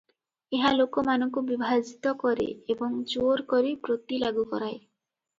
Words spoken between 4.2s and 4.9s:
ଲାଗୁ କରାଏ।